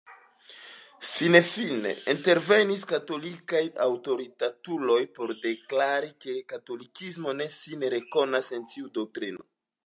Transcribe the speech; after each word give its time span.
Finfine 1.07 1.91
intervenis 2.13 2.85
katolikaj 2.91 3.61
aŭtoritatuloj 3.85 4.97
por 5.19 5.35
deklari 5.45 6.11
ke 6.27 6.35
katolikismo 6.55 7.37
ne 7.43 7.49
sin 7.59 7.87
rekonas 7.97 8.51
en 8.59 8.67
tiu 8.75 8.91
doktrino. 8.99 9.49